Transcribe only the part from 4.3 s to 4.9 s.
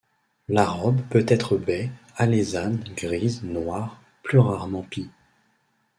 rarement